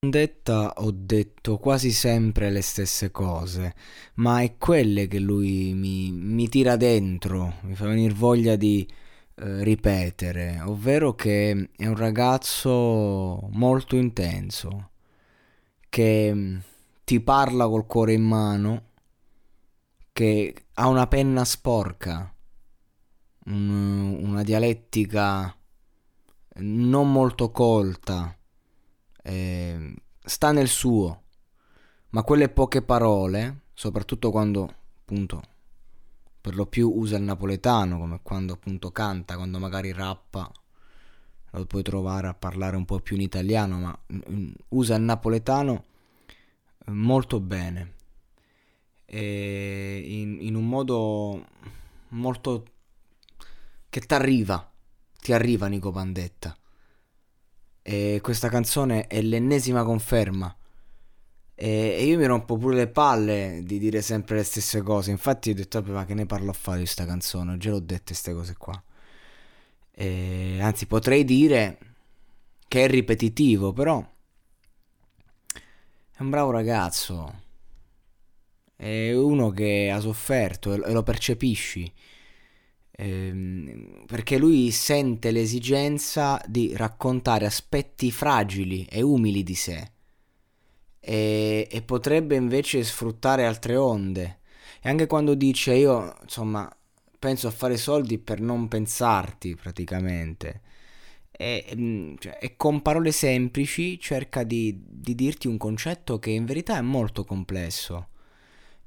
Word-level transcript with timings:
Detta 0.00 0.74
ho 0.76 0.92
detto 0.92 1.58
quasi 1.58 1.90
sempre 1.90 2.50
le 2.50 2.62
stesse 2.62 3.10
cose, 3.10 3.74
ma 4.14 4.42
è 4.42 4.56
quelle 4.56 5.08
che 5.08 5.18
lui 5.18 5.72
mi, 5.74 6.12
mi 6.12 6.48
tira 6.48 6.76
dentro, 6.76 7.54
mi 7.62 7.74
fa 7.74 7.86
venire 7.86 8.14
voglia 8.14 8.54
di 8.54 8.86
eh, 9.34 9.64
ripetere, 9.64 10.60
ovvero 10.60 11.16
che 11.16 11.70
è 11.76 11.86
un 11.88 11.96
ragazzo 11.96 13.48
molto 13.50 13.96
intenso 13.96 14.90
che 15.88 16.32
mm, 16.32 16.58
ti 17.02 17.20
parla 17.20 17.66
col 17.66 17.86
cuore 17.86 18.12
in 18.12 18.22
mano, 18.22 18.82
che 20.12 20.66
ha 20.74 20.86
una 20.86 21.08
penna 21.08 21.44
sporca, 21.44 22.32
un, 23.46 24.16
una 24.22 24.44
dialettica 24.44 25.52
non 26.60 27.10
molto 27.10 27.50
colta, 27.50 28.37
eh, 29.28 29.94
sta 30.24 30.52
nel 30.52 30.68
suo, 30.68 31.22
ma 32.10 32.22
quelle 32.22 32.48
poche 32.48 32.80
parole, 32.80 33.64
soprattutto 33.74 34.30
quando 34.30 34.74
appunto 35.00 35.42
per 36.40 36.56
lo 36.56 36.64
più 36.64 36.90
usa 36.94 37.18
il 37.18 37.24
napoletano, 37.24 37.98
come 37.98 38.20
quando 38.22 38.54
appunto 38.54 38.90
canta, 38.90 39.36
quando 39.36 39.58
magari 39.58 39.92
rappa, 39.92 40.50
lo 41.50 41.66
puoi 41.66 41.82
trovare 41.82 42.28
a 42.28 42.34
parlare 42.34 42.76
un 42.76 42.86
po' 42.86 43.00
più 43.00 43.16
in 43.16 43.22
italiano, 43.22 43.78
ma 43.78 43.98
mm, 44.12 44.50
usa 44.68 44.94
il 44.94 45.02
napoletano 45.02 45.84
molto 46.86 47.38
bene 47.38 47.96
e 49.04 50.02
in, 50.06 50.38
in 50.40 50.54
un 50.54 50.66
modo 50.66 51.44
molto 52.08 52.64
che 53.90 54.00
ti 54.00 54.14
arriva, 54.14 54.70
ti 55.20 55.34
arriva 55.34 55.66
Nico 55.66 55.90
Pandetta. 55.90 56.56
E 57.88 58.18
questa 58.20 58.50
canzone 58.50 59.06
è 59.06 59.22
l'ennesima 59.22 59.82
conferma. 59.82 60.54
E, 61.54 62.04
io 62.04 62.18
mi 62.18 62.26
rompo 62.26 62.58
pure 62.58 62.76
le 62.76 62.88
palle 62.88 63.62
di 63.64 63.78
dire 63.78 64.02
sempre 64.02 64.36
le 64.36 64.42
stesse 64.42 64.82
cose. 64.82 65.10
Infatti 65.10 65.48
ho 65.48 65.54
detto, 65.54 65.82
ma 65.84 66.04
che 66.04 66.12
ne 66.12 66.26
parlo 66.26 66.50
a 66.50 66.52
fare 66.52 66.76
di 66.76 66.82
questa 66.82 67.06
canzone? 67.06 67.56
Già 67.56 67.70
l'ho 67.70 67.80
dette 67.80 68.04
queste 68.08 68.34
cose 68.34 68.56
qua. 68.58 68.82
E, 69.90 70.58
anzi, 70.60 70.84
potrei 70.84 71.24
dire 71.24 71.78
che 72.68 72.84
è 72.84 72.88
ripetitivo, 72.88 73.72
però 73.72 74.06
è 75.54 76.20
un 76.20 76.28
bravo 76.28 76.50
ragazzo. 76.50 77.40
È 78.76 79.14
uno 79.14 79.48
che 79.48 79.90
ha 79.90 80.00
sofferto 80.00 80.74
e 80.74 80.92
lo 80.92 81.02
percepisci. 81.02 81.90
Ehm, 83.00 84.04
perché 84.06 84.38
lui 84.38 84.70
sente 84.70 85.30
l'esigenza 85.30 86.40
di 86.46 86.76
raccontare 86.76 87.46
aspetti 87.46 88.10
fragili 88.10 88.84
e 88.90 89.02
umili 89.02 89.42
di 89.42 89.54
sé. 89.54 89.90
E, 91.00 91.68
e 91.70 91.82
potrebbe 91.82 92.36
invece 92.36 92.82
sfruttare 92.84 93.46
altre 93.46 93.76
onde. 93.76 94.40
E 94.82 94.88
anche 94.88 95.06
quando 95.06 95.34
dice 95.34 95.74
io, 95.74 96.16
insomma, 96.22 96.68
penso 97.18 97.48
a 97.48 97.50
fare 97.50 97.76
soldi 97.76 98.18
per 98.18 98.40
non 98.40 98.68
pensarti 98.68 99.54
praticamente 99.54 100.62
e, 101.40 101.64
mm, 101.76 102.16
cioè, 102.18 102.36
e, 102.40 102.56
con 102.56 102.82
parole 102.82 103.12
semplici 103.12 103.98
cerca 104.00 104.42
di, 104.42 104.82
di, 104.84 105.14
dirti 105.14 105.46
un 105.46 105.56
concetto 105.56 106.18
che 106.18 106.30
in 106.30 106.44
verità 106.44 106.76
è 106.76 106.80
molto 106.80 107.24
complesso. 107.24 108.08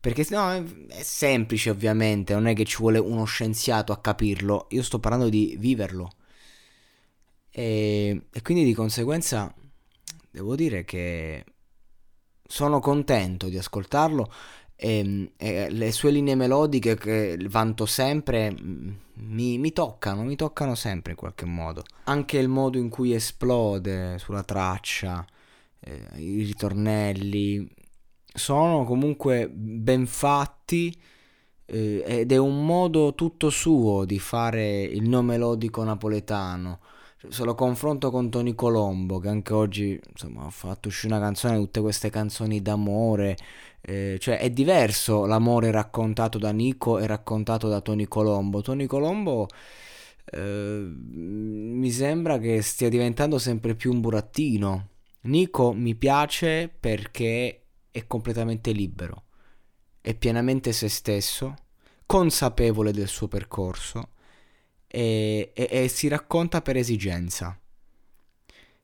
Perché 0.00 0.26
no, 0.30 0.50
è, 0.50 0.62
è 0.88 1.02
semplice 1.02 1.70
ovviamente, 1.70 2.32
non 2.32 2.46
è 2.46 2.54
che 2.54 2.64
ci 2.64 2.78
vuole 2.78 2.98
uno 2.98 3.24
scienziato 3.24 3.92
a 3.92 4.00
capirlo, 4.00 4.66
io 4.70 4.82
sto 4.82 4.98
parlando 4.98 5.28
di 5.28 5.56
viverlo. 5.58 6.10
E, 7.50 8.22
e 8.32 8.42
quindi 8.42 8.64
di 8.64 8.74
conseguenza 8.74 9.52
devo 10.30 10.54
dire 10.54 10.84
che 10.84 11.44
sono 12.46 12.80
contento 12.80 13.48
di 13.48 13.58
ascoltarlo 13.58 14.32
e, 14.76 15.32
e, 15.36 15.70
le 15.70 15.92
sue 15.92 16.10
linee 16.10 16.34
melodiche 16.34 16.96
che 16.96 17.36
vanto 17.48 17.84
sempre 17.84 18.50
mm, 18.50 18.90
mi, 19.14 19.58
mi, 19.58 19.72
toccano, 19.72 20.22
mi 20.22 20.36
toccano 20.36 20.74
sempre 20.74 21.12
in 21.12 21.18
qualche 21.18 21.44
modo. 21.44 21.84
Anche 22.04 22.38
il 22.38 22.48
modo 22.48 22.78
in 22.78 22.88
cui 22.88 23.12
esplode 23.12 24.18
sulla 24.18 24.42
traccia, 24.42 25.24
eh, 25.80 26.08
i 26.16 26.42
ritornelli, 26.44 27.68
sono 28.34 28.84
comunque 28.84 29.48
ben 29.48 30.06
fatti 30.06 30.96
eh, 31.66 32.02
ed 32.06 32.32
è 32.32 32.36
un 32.36 32.64
modo 32.64 33.14
tutto 33.14 33.50
suo 33.50 34.04
di 34.04 34.18
fare 34.18 34.82
il 34.82 35.08
no 35.08 35.22
melodico 35.22 35.82
napoletano. 35.84 36.80
Se 37.28 37.44
lo 37.44 37.54
confronto 37.54 38.10
con 38.10 38.30
Tony 38.30 38.54
Colombo, 38.54 39.18
che 39.18 39.28
anche 39.28 39.52
oggi 39.52 40.00
insomma, 40.10 40.46
ha 40.46 40.50
fatto 40.50 40.88
uscire 40.88 41.12
una 41.14 41.22
canzone, 41.22 41.58
tutte 41.58 41.80
queste 41.80 42.08
canzoni 42.08 42.62
d'amore, 42.62 43.36
eh, 43.82 44.16
cioè 44.18 44.38
è 44.38 44.50
diverso 44.50 45.26
l'amore 45.26 45.70
raccontato 45.70 46.38
da 46.38 46.50
Nico 46.50 46.98
e 46.98 47.06
raccontato 47.06 47.68
da 47.68 47.80
Tony 47.82 48.06
Colombo. 48.06 48.62
Tony 48.62 48.86
Colombo 48.86 49.48
eh, 50.32 50.90
mi 50.96 51.90
sembra 51.90 52.38
che 52.38 52.62
stia 52.62 52.88
diventando 52.88 53.38
sempre 53.38 53.74
più 53.74 53.92
un 53.92 54.00
burattino. 54.00 54.88
Nico 55.22 55.72
mi 55.74 55.94
piace 55.94 56.72
perché 56.80 57.59
è 57.90 58.06
completamente 58.06 58.72
libero, 58.72 59.24
è 60.00 60.14
pienamente 60.14 60.72
se 60.72 60.88
stesso, 60.88 61.54
consapevole 62.06 62.92
del 62.92 63.08
suo 63.08 63.28
percorso 63.28 64.10
e, 64.86 65.52
e, 65.54 65.68
e 65.70 65.88
si 65.88 66.08
racconta 66.08 66.60
per 66.60 66.76
esigenza. 66.76 67.58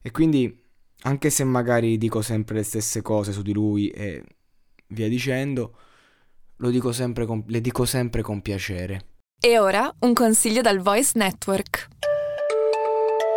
E 0.00 0.10
quindi, 0.12 0.62
anche 1.02 1.30
se 1.30 1.44
magari 1.44 1.98
dico 1.98 2.22
sempre 2.22 2.56
le 2.56 2.62
stesse 2.62 3.02
cose 3.02 3.32
su 3.32 3.42
di 3.42 3.52
lui 3.52 3.88
e 3.88 4.22
via 4.88 5.08
dicendo, 5.08 5.76
dico 6.56 6.92
con, 7.26 7.42
le 7.46 7.60
dico 7.60 7.84
sempre 7.84 8.22
con 8.22 8.40
piacere. 8.40 9.06
E 9.38 9.58
ora 9.58 9.92
un 10.00 10.12
consiglio 10.12 10.62
dal 10.62 10.80
Voice 10.80 11.12
Network. 11.14 11.88